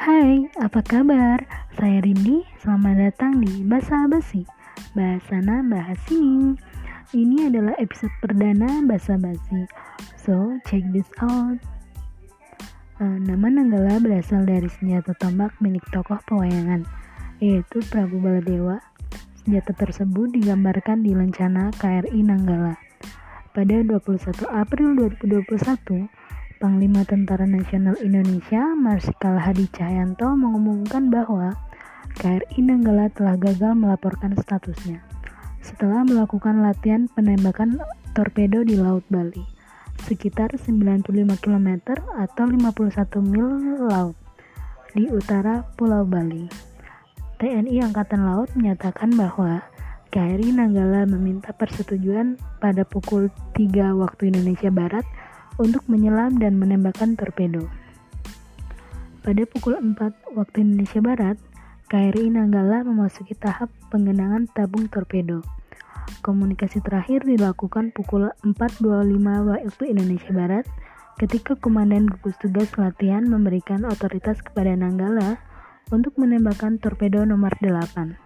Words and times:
Hai, 0.00 0.48
apa 0.56 0.80
kabar? 0.80 1.44
Saya 1.76 2.00
Rindi, 2.00 2.40
selamat 2.64 2.96
datang 3.04 3.36
di 3.36 3.60
Bahasa 3.60 4.08
Basi 4.08 4.48
Bahasana 4.96 5.60
Bahas 5.60 6.00
ini 6.08 6.56
Ini 7.12 7.52
adalah 7.52 7.76
episode 7.76 8.08
perdana 8.24 8.80
Bahasa 8.88 9.20
Basi. 9.20 9.68
So, 10.16 10.56
check 10.64 10.88
this 10.96 11.04
out. 11.20 11.60
Uh, 12.96 13.20
Nama 13.28 13.44
Nanggala 13.52 14.00
berasal 14.00 14.48
dari 14.48 14.72
senjata 14.72 15.12
tombak 15.20 15.52
milik 15.60 15.84
tokoh 15.92 16.16
pewayangan 16.24 16.88
Yaitu 17.44 17.84
Prabu 17.92 18.24
Baladewa. 18.24 18.80
Senjata 19.44 19.76
tersebut 19.76 20.32
digambarkan 20.32 21.04
di 21.04 21.12
lencana 21.12 21.76
KRI 21.76 22.24
Nanggala. 22.24 22.72
Pada 23.52 23.76
21 23.84 24.48
April 24.48 24.96
2021 24.96 26.39
Panglima 26.60 27.08
Tentara 27.08 27.48
Nasional 27.48 27.96
Indonesia 28.04 28.76
Marsikal 28.76 29.40
Hadi 29.40 29.64
Cahyanto 29.72 30.28
mengumumkan 30.36 31.08
bahwa 31.08 31.56
KRI 32.20 32.60
Nanggala 32.60 33.08
telah 33.16 33.40
gagal 33.40 33.72
melaporkan 33.72 34.36
statusnya 34.36 35.00
setelah 35.64 36.04
melakukan 36.04 36.60
latihan 36.60 37.08
penembakan 37.16 37.80
torpedo 38.12 38.60
di 38.60 38.76
Laut 38.76 39.00
Bali 39.08 39.40
sekitar 40.04 40.52
95 40.52 41.08
km 41.40 41.96
atau 42.20 42.44
51 42.44 43.24
mil 43.24 43.48
laut 43.88 44.16
di 44.92 45.08
utara 45.08 45.64
Pulau 45.80 46.04
Bali. 46.04 46.44
TNI 47.40 47.88
Angkatan 47.88 48.28
Laut 48.28 48.52
menyatakan 48.52 49.16
bahwa 49.16 49.64
KRI 50.12 50.52
Nanggala 50.52 51.08
meminta 51.08 51.56
persetujuan 51.56 52.36
pada 52.60 52.84
pukul 52.84 53.32
3 53.56 53.96
waktu 53.96 54.28
Indonesia 54.28 54.68
Barat 54.68 55.08
untuk 55.60 55.84
menyelam 55.92 56.40
dan 56.40 56.56
menembakkan 56.56 57.20
torpedo. 57.20 57.68
Pada 59.20 59.44
pukul 59.44 59.76
4 59.76 60.00
waktu 60.32 60.56
Indonesia 60.64 61.04
Barat, 61.04 61.36
KRI 61.92 62.32
Nanggala 62.32 62.80
memasuki 62.80 63.36
tahap 63.36 63.68
pengenangan 63.92 64.48
tabung 64.56 64.88
torpedo. 64.88 65.44
Komunikasi 66.24 66.80
terakhir 66.80 67.28
dilakukan 67.28 67.92
pukul 67.92 68.32
4.25 68.40 69.52
waktu 69.52 69.84
Indonesia 69.92 70.32
Barat 70.32 70.64
ketika 71.20 71.52
Komandan 71.60 72.08
Gugus 72.08 72.40
Tugas 72.40 72.72
Latihan 72.80 73.28
memberikan 73.28 73.84
otoritas 73.84 74.40
kepada 74.40 74.72
Nanggala 74.72 75.36
untuk 75.92 76.16
menembakkan 76.16 76.80
torpedo 76.80 77.28
nomor 77.28 77.52
8. 77.60 78.16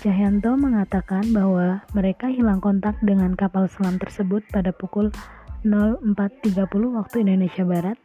Cahyanto 0.00 0.56
mengatakan 0.56 1.28
bahwa 1.36 1.84
mereka 1.92 2.32
hilang 2.32 2.64
kontak 2.64 2.96
dengan 3.04 3.36
kapal 3.36 3.68
selam 3.68 4.00
tersebut 4.00 4.40
pada 4.48 4.72
pukul 4.72 5.12
04.30 5.62 6.56
waktu 6.96 7.16
Indonesia 7.26 7.64
Barat 7.64 7.98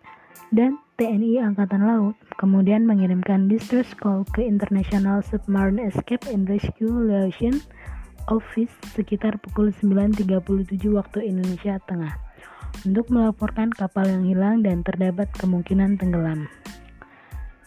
dan 0.51 0.79
TNI 0.95 1.43
Angkatan 1.43 1.83
Laut 1.83 2.15
kemudian 2.39 2.87
mengirimkan 2.87 3.47
distress 3.47 3.91
call 3.95 4.27
ke 4.31 4.43
International 4.43 5.19
Submarine 5.23 5.87
Escape 5.87 6.27
and 6.31 6.47
Rescue 6.47 6.91
Liaison 6.91 7.59
Office 8.31 8.73
sekitar 8.95 9.37
pukul 9.39 9.69
9.37 9.69 10.81
waktu 10.95 11.29
Indonesia 11.29 11.77
Tengah 11.83 12.15
untuk 12.83 13.07
melaporkan 13.07 13.71
kapal 13.71 14.09
yang 14.09 14.25
hilang 14.27 14.55
dan 14.65 14.83
terdapat 14.83 15.31
kemungkinan 15.39 15.95
tenggelam. 15.95 16.51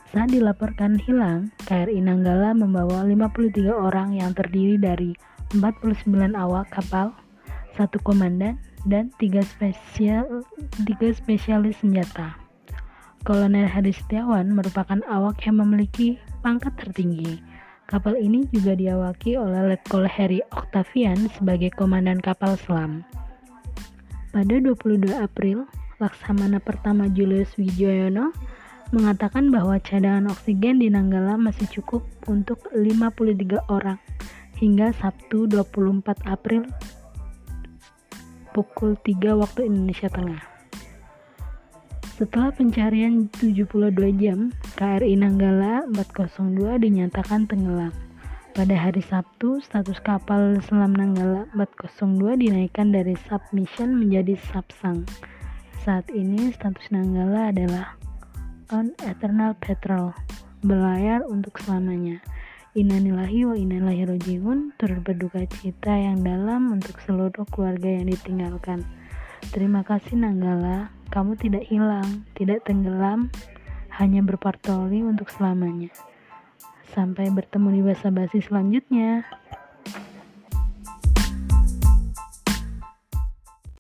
Saat 0.09 0.33
dilaporkan 0.33 0.97
hilang, 1.01 1.53
KRI 1.69 2.01
Nanggala 2.01 2.57
membawa 2.57 3.05
53 3.05 3.69
orang 3.69 4.17
yang 4.17 4.33
terdiri 4.33 4.81
dari 4.81 5.13
49 5.53 6.33
awak 6.33 6.73
kapal, 6.73 7.13
satu 7.77 8.01
komandan, 8.01 8.57
dan 8.87 9.11
tiga, 9.19 9.43
spesial, 9.43 10.47
tiga 10.87 11.11
spesialis 11.11 11.81
senjata. 11.83 12.39
Kolonel 13.27 13.67
Hadi 13.67 13.91
Setiawan 13.91 14.55
merupakan 14.55 15.03
awak 15.11 15.43
yang 15.43 15.59
memiliki 15.59 16.23
pangkat 16.45 16.71
tertinggi. 16.79 17.43
Kapal 17.89 18.21
ini 18.21 18.45
juga 18.53 18.77
diawaki 18.77 19.41
oleh 19.41 19.75
Letkol 19.75 20.05
Heri 20.07 20.45
Octavian 20.53 21.27
sebagai 21.35 21.73
komandan 21.75 22.21
kapal 22.21 22.55
selam. 22.61 23.03
Pada 24.29 24.61
22 24.61 25.09
April, 25.17 25.65
Laksamana 25.99 26.61
pertama 26.63 27.11
Julius 27.11 27.51
Wijoyono 27.57 28.31
mengatakan 28.95 29.51
bahwa 29.51 29.81
cadangan 29.83 30.31
oksigen 30.31 30.81
di 30.81 30.89
Nanggala 30.93 31.35
masih 31.37 31.67
cukup 31.69 32.07
untuk 32.31 32.61
53 32.77 33.73
orang 33.73 33.99
hingga 34.57 34.95
Sabtu 34.95 35.49
24 35.51 36.07
April 36.29 36.69
pukul 38.59 38.99
3 39.07 39.39
waktu 39.39 39.71
Indonesia 39.71 40.11
Tengah. 40.11 40.43
Setelah 42.19 42.51
pencarian 42.51 43.31
72 43.39 43.95
jam, 44.19 44.51
KRI 44.75 45.15
Nanggala 45.15 45.87
402 45.95 46.83
dinyatakan 46.83 47.47
tenggelam. 47.47 47.95
Pada 48.59 48.75
hari 48.75 48.99
Sabtu, 48.99 49.63
status 49.63 50.03
kapal 50.03 50.59
selam 50.67 50.91
Nanggala 50.91 51.47
402 51.55 52.35
dinaikkan 52.35 52.91
dari 52.91 53.15
submission 53.31 53.95
menjadi 53.95 54.35
subsang. 54.51 55.07
Saat 55.87 56.11
ini 56.11 56.51
status 56.51 56.91
Nanggala 56.91 57.55
adalah 57.55 57.95
on 58.75 58.91
eternal 59.07 59.55
patrol, 59.63 60.11
berlayar 60.67 61.23
untuk 61.31 61.55
selamanya. 61.63 62.19
Innalillahi 62.77 63.49
wa 63.49 63.57
innalillahi 63.57 64.05
rojiun 64.13 64.77
turut 64.77 65.01
berduka 65.01 65.41
cita 65.49 65.89
yang 65.89 66.21
dalam 66.21 66.69
untuk 66.69 67.01
seluruh 67.01 67.49
keluarga 67.49 67.89
yang 67.89 68.13
ditinggalkan. 68.13 68.85
Terima 69.57 69.81
kasih 69.81 70.21
Nanggala, 70.21 70.93
kamu 71.09 71.41
tidak 71.41 71.65
hilang, 71.65 72.29
tidak 72.37 72.69
tenggelam, 72.69 73.33
hanya 73.97 74.21
berpatroli 74.21 75.01
untuk 75.01 75.33
selamanya. 75.33 75.89
Sampai 76.93 77.33
bertemu 77.33 77.69
di 77.73 77.81
basa 77.89 78.13
basi 78.13 78.45
selanjutnya. 78.45 79.25